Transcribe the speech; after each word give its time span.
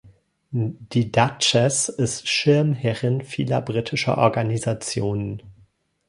Die 0.49 1.11
Duchess 1.11 1.87
ist 1.87 2.27
Schirmherrin 2.27 3.21
vieler 3.21 3.61
britischer 3.61 4.17
Organisationen. 4.17 5.43